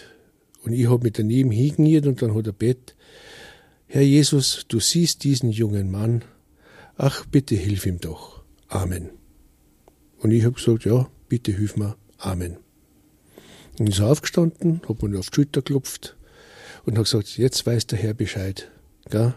[0.64, 2.96] Und ich habe mich daneben hingeniert und dann hat er bett,
[3.86, 6.24] Herr Jesus, du siehst diesen jungen Mann,
[6.96, 8.42] ach bitte hilf ihm doch.
[8.68, 9.10] Amen.
[10.18, 11.96] Und ich habe gesagt, ja, bitte hilf mir.
[12.18, 12.56] Amen.
[13.78, 16.16] Und ist aufgestanden, habe mir auf die Schulter geklopft
[16.84, 18.70] und habe gesagt, jetzt weiß der Herr Bescheid.
[19.08, 19.34] Gell?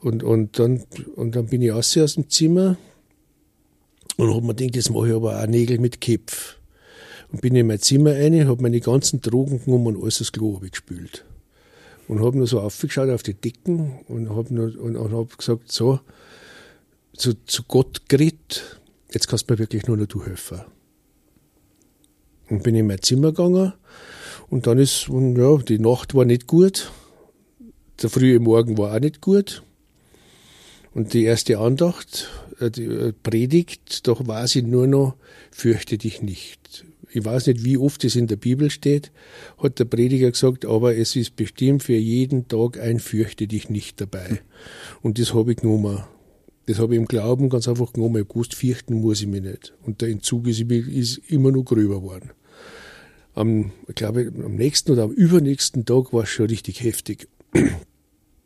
[0.00, 0.84] Und, und, dann,
[1.16, 2.76] und dann bin ich raus aus dem Zimmer
[4.16, 6.57] und habe mir gedacht, jetzt mache ich aber auch Nägel mit Kipf
[7.30, 10.58] und bin in mein Zimmer rein, habe meine ganzen Drogen genommen und alles das Klo
[10.58, 11.24] gespült.
[12.06, 16.00] Und habe nur so aufgeschaut auf die Decken und habe und, und hab gesagt, so,
[17.14, 18.80] zu, zu Gott geredet,
[19.12, 20.60] jetzt kannst du mir wirklich nur noch du helfen.
[22.48, 23.74] Und bin in mein Zimmer gegangen
[24.48, 26.90] und dann ist, und ja, die Nacht war nicht gut,
[28.00, 29.62] der frühe Morgen war auch nicht gut.
[30.94, 35.16] Und die erste Andacht, äh, die äh, Predigt, da war sie nur noch,
[35.50, 39.12] fürchte dich nicht ich weiß nicht, wie oft es in der Bibel steht,
[39.62, 44.00] hat der Prediger gesagt, aber es ist bestimmt für jeden Tag ein Fürchte dich nicht
[44.00, 44.40] dabei.
[45.02, 46.04] Und das habe ich genommen.
[46.66, 48.20] Das habe ich im Glauben ganz einfach genommen.
[48.22, 49.72] Ich gewusst, fürchten muss ich mich nicht.
[49.86, 52.30] Und der Entzug ist, ist immer noch gröber geworden.
[53.34, 57.28] Am, ich glaube, am nächsten oder am übernächsten Tag war es schon richtig heftig.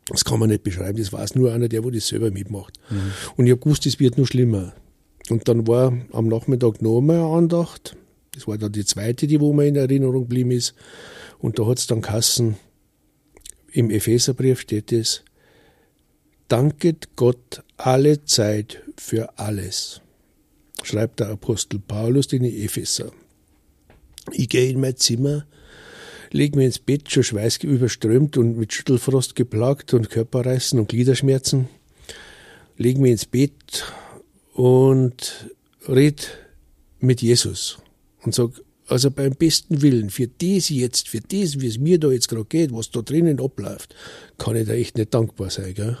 [0.05, 0.97] Das kann man nicht beschreiben.
[0.97, 2.79] Das weiß nur einer, der wo das selber mitmacht.
[2.89, 3.11] Mhm.
[3.35, 4.73] Und ich habe gewusst, es wird noch schlimmer.
[5.29, 7.95] Und dann war am Nachmittag noch einmal eine Andacht.
[8.33, 10.73] Das war dann die zweite, die wo mir in Erinnerung geblieben ist.
[11.39, 12.55] Und da hat es dann Kassen,
[13.71, 15.23] im Epheserbrief steht es,
[16.47, 20.01] danket Gott alle Zeit für alles,
[20.83, 23.11] schreibt der Apostel Paulus in die Epheser.
[24.31, 25.45] Ich gehe in mein Zimmer,
[26.31, 31.67] lege mich ins Bett, schon schweißüberströmt und mit Schüttelfrost geplagt und Körperreißen und Gliederschmerzen.
[32.77, 33.85] Lege mich ins Bett
[34.53, 35.49] und
[35.87, 36.37] red
[36.99, 37.82] mit Jesus
[38.23, 38.51] und sag,
[38.87, 42.45] also beim besten Willen, für das jetzt, für das, wie es mir da jetzt gerade
[42.45, 43.95] geht, was da drinnen abläuft,
[44.37, 45.73] kann ich da echt nicht dankbar sein.
[45.73, 45.97] Gell?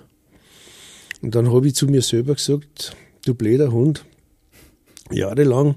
[1.21, 4.03] Und dann habe ich zu mir selber gesagt, du blöder Hund,
[5.11, 5.75] jahrelang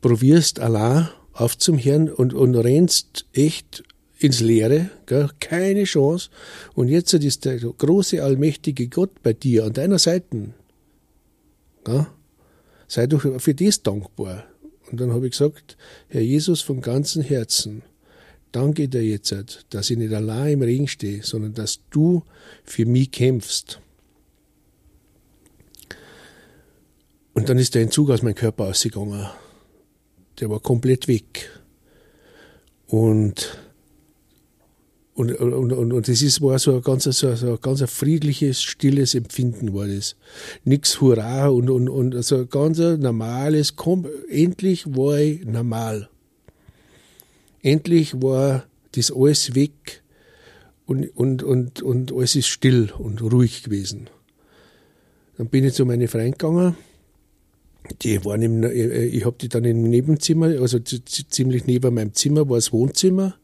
[0.00, 3.82] probierst allein auf zum Herrn und, und rennst echt
[4.18, 5.28] ins Leere, gell?
[5.40, 6.30] keine Chance.
[6.74, 10.54] Und jetzt ist der große, allmächtige Gott bei dir an deiner Seite.
[11.84, 12.06] Gell?
[12.86, 14.44] Sei doch für das dankbar.
[14.90, 15.76] Und dann habe ich gesagt,
[16.08, 17.82] Herr Jesus, von ganzem Herzen,
[18.52, 19.34] danke dir jetzt,
[19.70, 22.22] dass ich nicht allein im Regen stehe, sondern dass du
[22.64, 23.80] für mich kämpfst.
[27.32, 29.28] Und dann ist der Entzug aus meinem Körper ausgegangen.
[30.38, 31.50] Der war komplett weg.
[32.86, 33.58] Und
[35.14, 37.86] und, und, und, und das ist, war so ein ganz, so, so ein ganz ein
[37.86, 40.16] friedliches, stilles Empfinden war das.
[40.64, 46.08] Nix Hurra und, und, und so ein ganz normales, komm, endlich war ich normal.
[47.62, 50.02] Endlich war das alles weg
[50.86, 54.10] und, und, und, und alles ist still und ruhig gewesen.
[55.38, 56.76] Dann bin ich zu meinen Freunden gegangen.
[58.02, 62.56] Die waren im, ich habe die dann im Nebenzimmer, also ziemlich neben meinem Zimmer war
[62.56, 63.36] das Wohnzimmer.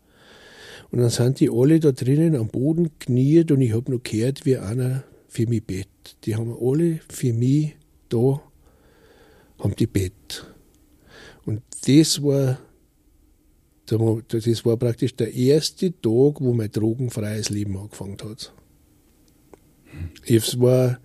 [0.91, 4.45] Und dann sind die alle da drinnen am Boden kniet und ich habe noch gehört,
[4.45, 5.89] wie einer für mich bett.
[6.25, 7.77] Die haben alle für mich
[8.09, 8.43] da,
[9.59, 10.47] haben die bett.
[11.45, 12.59] Und das war,
[13.87, 18.53] das war praktisch der erste Tag, wo mein drogenfreies Leben angefangen hat.
[20.27, 20.99] Es war,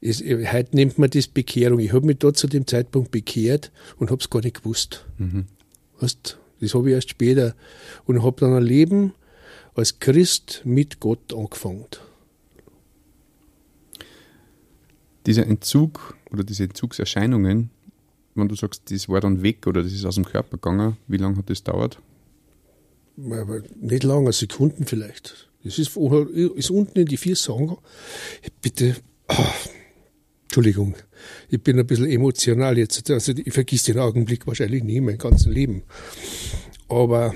[0.00, 1.78] es, heute nennt man das Bekehrung.
[1.78, 5.06] Ich habe mich da zu dem Zeitpunkt bekehrt und habe es gar nicht gewusst.
[5.18, 5.46] Mhm.
[6.00, 7.54] Weißt, das habe ich erst später.
[8.04, 9.12] Und habe dann ein Leben
[9.74, 11.86] als Christ mit Gott angefangen.
[15.26, 17.70] Dieser Entzug oder diese Entzugserscheinungen,
[18.34, 21.16] wenn du sagst, das war dann weg oder das ist aus dem Körper gegangen, wie
[21.16, 21.98] lange hat das dauert?
[23.16, 25.48] nicht lange, Sekunden vielleicht.
[25.62, 27.76] Das ist, ist unten in die vier Sagen.
[28.60, 28.96] Bitte,
[29.28, 29.34] oh,
[30.42, 30.94] Entschuldigung,
[31.48, 33.10] ich bin ein bisschen emotional jetzt.
[33.10, 35.84] Also ich vergiss den Augenblick wahrscheinlich nie mein ganzes Leben.
[36.88, 37.34] Aber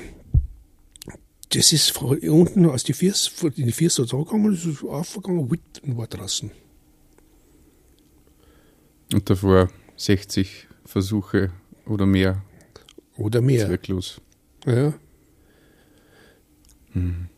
[1.51, 5.49] das ist von unten aus die Fiers, in die Fiers da gegangen, das ist aufgegangen,
[5.49, 6.51] und war draußen.
[9.13, 11.51] Und davor 60 Versuche
[11.87, 12.43] oder mehr.
[13.17, 13.67] Oder mehr.
[13.67, 14.21] Zwecklos.
[14.67, 14.93] Ja.
[16.93, 17.29] Hm.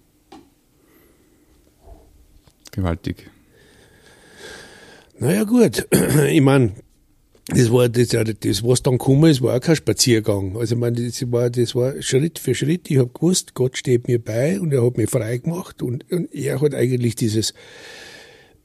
[2.72, 3.30] Gewaltig.
[5.18, 5.86] Naja, gut.
[6.28, 6.74] Ich meine,
[7.54, 10.56] das war das, das was dann gekommen ist, war auch kein Spaziergang.
[10.56, 12.90] Also ich meine, das war, das war Schritt für Schritt.
[12.90, 16.32] Ich habe gewusst, Gott steht mir bei und er hat mich frei gemacht und, und
[16.34, 17.54] er hat eigentlich dieses,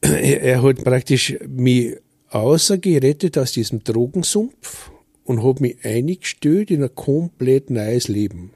[0.02, 1.98] er, er hat praktisch mich
[2.30, 4.92] außergerettet aus diesem Drogensumpf
[5.24, 8.52] und hat mich eingestellt in ein komplett neues Leben.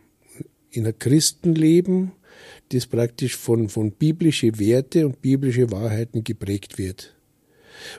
[0.72, 2.12] In ein Christenleben,
[2.72, 7.16] das praktisch von, von biblische Werte und biblische Wahrheiten geprägt wird.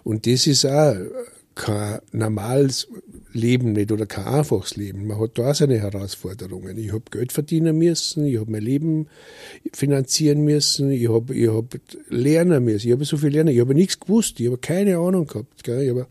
[0.04, 0.94] Und das ist auch
[1.54, 2.88] kein normales
[3.32, 5.06] Leben nicht oder kein einfaches Leben.
[5.06, 6.76] Man hat da seine Herausforderungen.
[6.78, 9.08] Ich habe Geld verdienen müssen, ich habe mein Leben
[9.72, 12.88] finanzieren müssen, ich habe ich hab lernen müssen.
[12.88, 13.54] Ich habe so viel lernen.
[13.54, 15.64] Ich habe nichts gewusst, ich habe keine Ahnung gehabt.
[15.64, 15.82] Gell?
[15.82, 16.06] Ich habe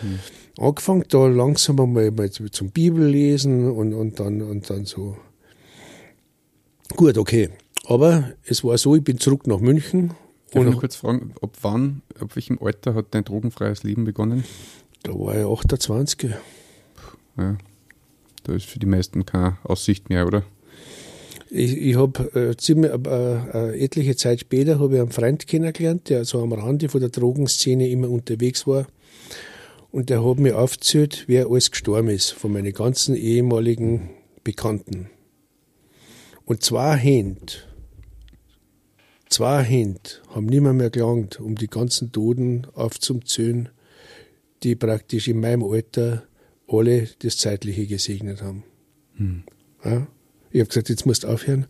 [0.00, 0.18] hm.
[0.64, 5.16] angefangen, da langsam einmal mal zum Bibellesen und, und, dann, und dann so.
[6.96, 7.50] Gut, okay.
[7.84, 10.12] Aber es war so, ich bin zurück nach München
[10.50, 14.44] Darf ich noch kurz fragen, ab wann, ab welchem Alter hat dein drogenfreies Leben begonnen?
[15.02, 16.30] Da war ich 28.
[17.36, 17.58] Ja,
[18.44, 20.42] da ist für die meisten keine Aussicht mehr, oder?
[21.50, 26.08] Ich, ich habe äh, ziemlich äh, äh, etliche Zeit später habe ich einen Freund kennengelernt,
[26.08, 28.86] der so am Rande von der Drogenszene immer unterwegs war.
[29.90, 34.10] Und der hat mir aufgezählt, wer alles gestorben ist von meinen ganzen ehemaligen
[34.44, 35.10] Bekannten.
[36.44, 37.52] Und zwei Hände
[39.28, 43.68] Zwei Hände haben nimmer mehr gelangt, um die ganzen Toten aufzuzählen,
[44.62, 46.24] die praktisch in meinem Alter
[46.66, 48.64] alle das Zeitliche gesegnet haben.
[49.16, 49.44] Hm.
[49.84, 50.06] Ja?
[50.50, 51.66] Ich habe gesagt, jetzt musst du aufhören,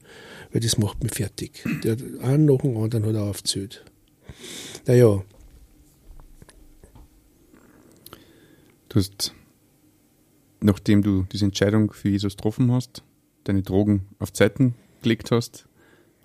[0.53, 1.64] weil das macht mich fertig.
[1.83, 3.85] Der einen nach dem anderen hat er aufgezählt.
[4.87, 5.25] Naja.
[8.88, 9.35] Du hast,
[10.61, 13.03] nachdem du diese Entscheidung für Jesus getroffen hast,
[13.44, 15.67] deine Drogen auf Zeiten gelegt hast,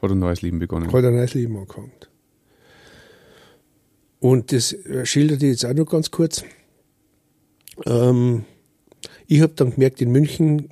[0.04, 0.92] hat ein neues Leben begonnen.
[0.92, 1.92] Hat ein neues Leben angefangen.
[4.20, 6.44] Und das schilderte ich jetzt auch noch ganz kurz.
[7.86, 8.46] Ähm,
[9.28, 10.70] ich habe dann gemerkt, in München,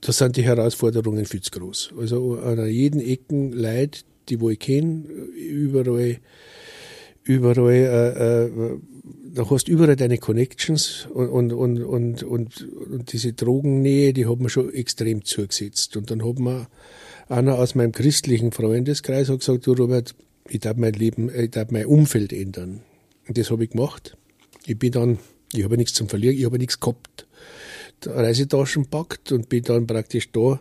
[0.00, 1.94] da sind die Herausforderungen viel zu groß.
[1.98, 5.04] Also an jeden Ecken Leute, die wo ich kenne,
[5.36, 6.18] überall,
[7.22, 8.78] überall, äh, äh,
[9.34, 14.26] da hast du überall deine Connections und, und, und, und, und, und diese Drogennähe, die
[14.26, 15.96] hat mir schon extrem zugesetzt.
[15.96, 16.66] Und dann hat mir
[17.30, 20.14] einer aus meinem christlichen Freundeskreis hat gesagt, du Robert,
[20.48, 22.82] ich darf mein Leben, ich darf mein Umfeld ändern.
[23.28, 24.16] Und das habe ich gemacht.
[24.66, 25.18] Ich bin dann,
[25.52, 27.26] ich habe nichts zum Verlieren, ich habe nichts gehabt.
[28.04, 30.60] Reisetaschen packt und bin dann praktisch da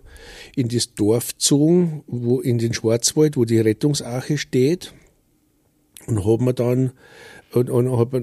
[0.55, 4.93] in das Dorf gezogen, wo in den Schwarzwald, wo die Rettungsache steht.
[6.05, 6.91] Und habe mir dann,
[7.53, 8.13] und, und hab,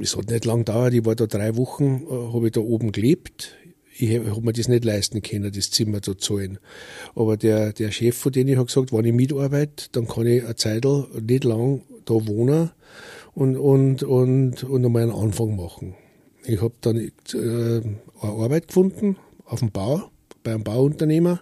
[0.00, 2.92] es hat nicht lang gedauert, ich war da drei Wochen, äh, habe ich da oben
[2.92, 3.54] gelebt.
[3.98, 6.58] Ich habe mir das nicht leisten können, das Zimmer zu zahlen.
[7.14, 10.56] Aber der, der Chef, von ich habe gesagt, wenn ich mitarbeite, dann kann ich eine
[10.56, 10.84] Zeit
[11.20, 12.70] nicht lang da wohnen
[13.34, 15.94] und, und, und, und einmal einen Anfang machen.
[16.44, 20.10] Ich habe dann äh, eine Arbeit gefunden auf dem Bau,
[20.42, 21.40] bei einem Bauunternehmer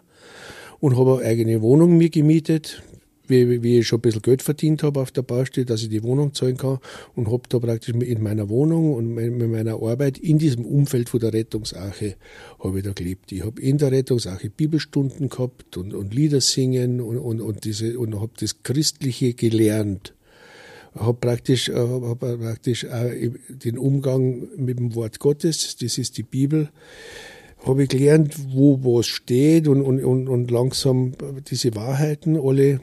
[0.81, 2.83] und habe eine eigene Wohnung mir gemietet,
[3.27, 6.03] wie, wie ich schon ein bisschen Geld verdient habe auf der Baustelle, dass ich die
[6.03, 6.79] Wohnung zahlen kann
[7.15, 11.21] und habe da praktisch in meiner Wohnung und mit meiner Arbeit in diesem Umfeld von
[11.21, 12.17] der Rettungsache
[12.63, 13.33] habe ich da gelebt.
[13.33, 17.99] Ich habe in der Rettungsache Bibelstunden gehabt und, und Lieder singen und, und, und, diese,
[17.99, 20.15] und habe das Christliche gelernt
[20.97, 23.11] habe praktisch, äh, hab praktisch auch
[23.49, 26.69] den Umgang mit dem Wort Gottes, das ist die Bibel,
[27.67, 31.13] habe ich gelernt, wo was steht und, und, und langsam
[31.49, 32.81] diese Wahrheiten alle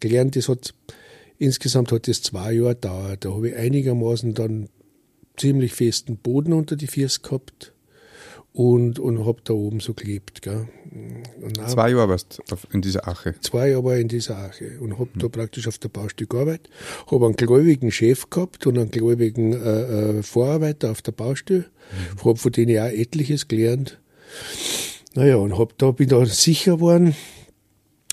[0.00, 0.36] gelernt.
[0.36, 0.74] Das hat,
[1.38, 3.24] insgesamt hat das zwei Jahre gedauert.
[3.24, 4.68] Da habe ich einigermaßen dann
[5.36, 7.72] ziemlich festen Boden unter die Füße gehabt
[8.52, 10.42] und, und habe da oben so gelebt.
[10.42, 10.66] Gell.
[11.68, 13.34] zwei Jahre warst du in dieser Ache?
[13.40, 15.18] Zwei Jahre war ich in dieser Ache und habe mhm.
[15.20, 16.68] da praktisch auf der Baustelle gearbeitet.
[17.08, 21.66] Habe einen gläubigen Chef gehabt und einen gläubigen äh, äh, Vorarbeiter auf der Baustelle.
[22.16, 22.24] Mhm.
[22.24, 24.00] Habe von denen auch etliches gelernt.
[25.14, 27.14] Naja, und hab da, bin da sicher geworden,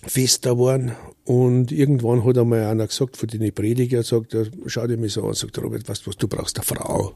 [0.04, 0.92] fester geworden.
[1.26, 5.34] Und irgendwann hat einmal einer gesagt, von denen Prediger, sagt, schau dir mich so an,
[5.34, 7.16] sagt Robert, weißt du was, du brauchst eine Frau.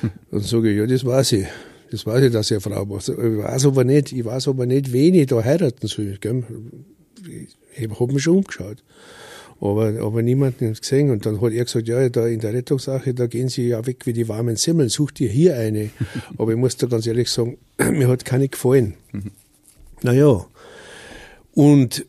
[0.00, 0.10] Hm.
[0.30, 1.46] Dann sage ich, ja, das weiß ich.
[1.90, 3.12] Das weiß ich, dass ich eine Frau mache.
[3.12, 6.18] Ich weiß aber nicht, ich weiß aber nicht, wen ich da heiraten soll.
[6.20, 6.44] Gell?
[7.76, 8.82] Ich habe mich schon umgeschaut.
[9.60, 11.10] Aber, aber niemanden gesehen.
[11.10, 14.06] Und dann hat er gesagt, ja, da in der Rettungssache, da gehen sie ja weg
[14.06, 15.90] wie die warmen Semmeln, such dir hier eine.
[16.38, 17.58] aber ich muss da ganz ehrlich sagen,
[17.90, 18.94] mir hat keine gefallen.
[20.02, 20.46] naja.
[21.54, 22.06] Und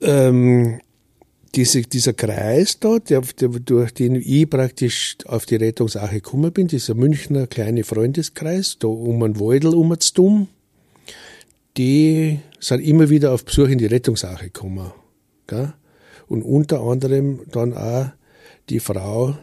[0.00, 0.80] ähm,
[1.54, 6.68] diese, dieser Kreis da, der, der, durch den ich praktisch auf die Rettungsache gekommen bin,
[6.68, 10.48] dieser Münchner kleine Freundeskreis, da um einen Waldel umzudum,
[11.76, 14.92] die sind immer wieder auf Besuch in die Rettungsache gekommen.
[15.46, 15.72] Gell?
[16.28, 18.10] Und unter anderem dann auch
[18.68, 19.36] die Frau,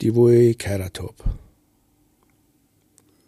[0.00, 1.14] die wo ich geheiratet habe.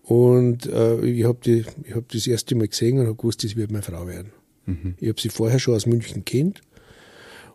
[0.04, 3.82] Und äh, ich habe hab das erste Mal gesehen und habe gewusst, das wird meine
[3.82, 4.32] Frau werden.
[4.66, 4.94] Mhm.
[4.98, 6.62] Ich habe sie vorher schon aus München kennt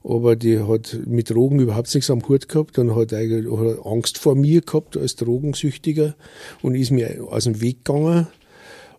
[0.04, 4.18] aber die hat mit Drogen überhaupt nichts am Hut gehabt und hat eigentlich hat Angst
[4.18, 6.16] vor mir gehabt als Drogensüchtiger
[6.62, 8.28] und ist mir aus dem Weg gegangen.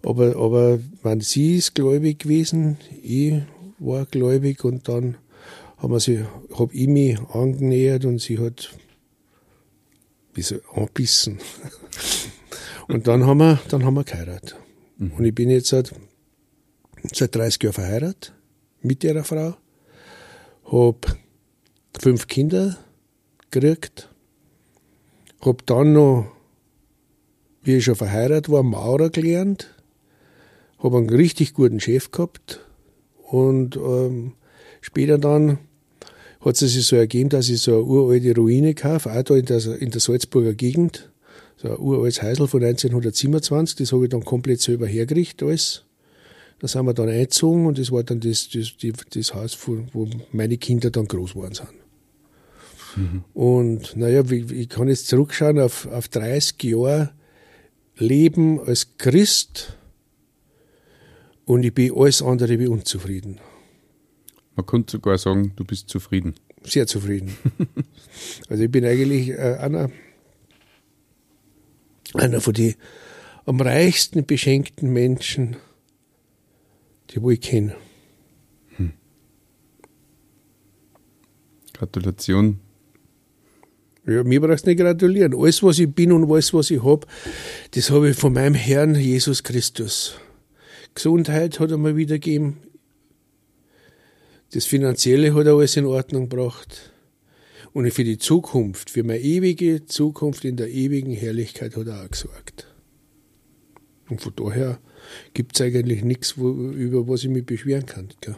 [0.04, 3.40] Aber, aber man, sie ist gläubig gewesen, ich
[3.78, 5.16] war gläubig und dann
[5.78, 8.70] haben wir sie, hab ich mich angenähert und sie hat
[10.34, 11.38] wie so anbissen.
[12.88, 14.56] und dann haben wir, dann haben wir geheiratet.
[14.98, 15.12] Mhm.
[15.12, 15.92] Und ich bin jetzt seit,
[17.12, 18.34] seit 30 Jahren verheiratet
[18.82, 19.54] mit ihrer Frau.
[20.64, 20.98] Habe
[21.98, 22.76] fünf Kinder
[23.50, 24.08] gekriegt,
[25.40, 26.26] habe dann noch,
[27.62, 29.74] wie ich schon verheiratet war, Maurer gelernt,
[30.78, 32.60] habe einen richtig guten Chef gehabt.
[33.30, 34.34] Und ähm,
[34.80, 35.58] später dann
[36.40, 39.44] hat es sich so ergeben, dass ich so eine uralte Ruine kaufe, auch da in
[39.44, 41.10] der, in der Salzburger Gegend,
[41.56, 45.84] so ein uraltes Häusl von 1927, das habe ich dann komplett selber hergerichtet alles.
[46.60, 50.08] Da sind wir dann eingezogen und das war dann das, das, die, das Haus, wo
[50.32, 51.68] meine Kinder dann groß geworden sind.
[52.96, 53.24] Mhm.
[53.32, 57.12] Und naja, ich kann jetzt zurückschauen auf, auf 30 Jahre
[57.96, 59.76] Leben als Christ
[61.44, 63.40] und ich bin alles andere wie unzufrieden.
[64.56, 66.34] Man könnte sogar sagen, du bist zufrieden.
[66.64, 67.36] Sehr zufrieden.
[68.48, 69.90] also ich bin eigentlich äh, einer,
[72.14, 72.74] einer von den
[73.46, 75.56] am reichsten beschenkten Menschen,
[77.10, 77.74] die wo ich kenne.
[78.76, 78.92] Hm.
[81.72, 82.60] Gratulation.
[84.06, 85.34] Ja, mir brauchst du nicht gratulieren.
[85.34, 87.06] Alles, was ich bin und alles, was ich habe,
[87.72, 90.14] das habe ich von meinem Herrn Jesus Christus.
[90.94, 92.56] Gesundheit hat er mir wiedergegeben.
[94.52, 96.92] Das Finanzielle hat er alles in Ordnung gebracht.
[97.74, 102.10] Und für die Zukunft, für meine ewige Zukunft in der ewigen Herrlichkeit hat er auch
[102.10, 102.66] gesorgt.
[104.08, 104.80] Und von daher
[105.34, 108.08] gibt es eigentlich nichts, über was ich mich beschweren kann.
[108.20, 108.36] Gell?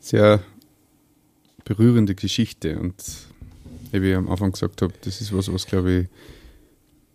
[0.00, 0.42] Sehr
[1.64, 2.94] berührende Geschichte und
[3.92, 6.08] wie ich am Anfang gesagt habe, das ist was, was glaube ich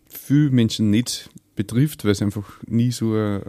[0.08, 3.40] viele Menschen nicht betrifft, weil sie einfach nie so, äh,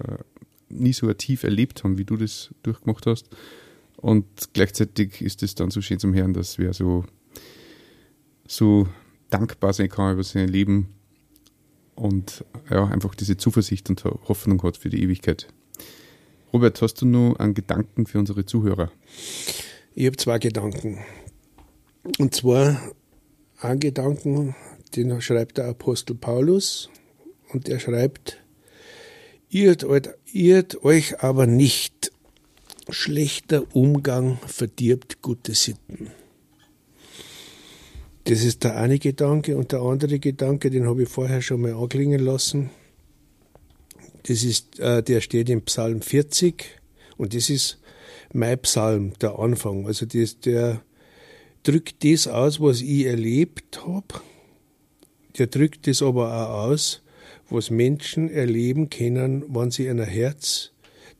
[0.69, 3.29] nie so tief erlebt haben, wie du das durchgemacht hast.
[3.97, 7.05] Und gleichzeitig ist es dann so schön zum Hören, dass wer so,
[8.47, 8.87] so
[9.29, 10.87] dankbar sein kann über sein Leben
[11.99, 15.47] und ja, einfach diese Zuversicht und Hoffnung hat für die Ewigkeit.
[16.53, 18.91] Robert, hast du noch einen Gedanken für unsere Zuhörer?
[19.93, 20.99] Ich habe zwei Gedanken.
[22.17, 22.81] Und zwar
[23.59, 24.55] einen Gedanken,
[24.95, 26.89] den schreibt der Apostel Paulus
[27.49, 28.41] und er schreibt,
[29.49, 29.85] irrt,
[30.31, 32.11] irrt euch aber nicht,
[32.89, 36.11] schlechter Umgang verdirbt gute Sitten.
[38.25, 39.57] Das ist der eine Gedanke.
[39.57, 42.69] Und der andere Gedanke, den habe ich vorher schon mal anklingen lassen.
[44.23, 46.65] Das ist, äh, der steht im Psalm 40
[47.17, 47.79] und das ist
[48.33, 49.87] mein Psalm, der Anfang.
[49.87, 50.81] Also das, der
[51.63, 54.21] drückt das aus, was ich erlebt habe.
[55.37, 57.01] Der drückt das aber auch aus,
[57.49, 60.71] was Menschen erleben können, wenn sie ein Herz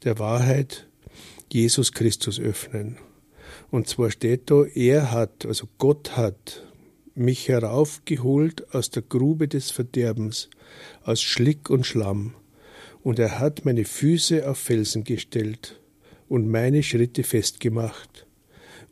[0.03, 0.87] der Wahrheit
[1.51, 2.97] Jesus Christus öffnen.
[3.71, 6.63] Und zwar steht da, er hat, also Gott hat
[7.19, 10.49] mich heraufgeholt aus der Grube des Verderbens,
[11.03, 12.35] aus Schlick und Schlamm,
[13.03, 15.79] und er hat meine Füße auf Felsen gestellt
[16.27, 18.25] und meine Schritte festgemacht,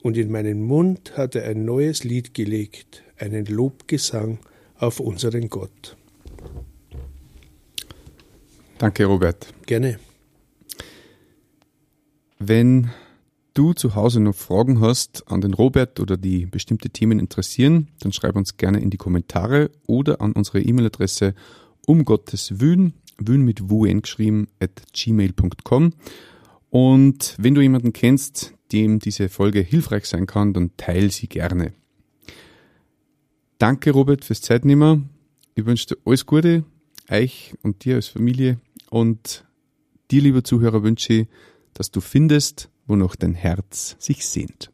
[0.03, 4.39] und in meinen Mund hat er ein neues Lied gelegt, einen Lobgesang
[4.77, 5.97] auf unseren Gott.
[8.77, 9.47] Danke, Robert.
[9.65, 9.99] Gerne.
[12.37, 12.91] Wenn
[13.57, 18.11] du zu Hause noch Fragen hast an den Robert oder die bestimmte Themen interessieren, dann
[18.11, 21.33] schreib uns gerne in die Kommentare oder an unsere E-Mail-Adresse
[21.87, 25.93] um Gottes Wün, Wün mit Wun geschrieben, at gmail.com.
[26.69, 31.73] Und wenn du jemanden kennst, dem diese Folge hilfreich sein kann, dann teile sie gerne.
[33.57, 35.09] Danke, Robert, fürs Zeitnehmen.
[35.55, 36.63] Ich wünsche dir alles Gute,
[37.09, 38.59] euch und dir als Familie.
[38.91, 39.45] Und
[40.11, 41.27] dir, lieber Zuhörer, wünsche ich,
[41.73, 44.71] dass du findest, wonach dein Herz sich sehnt.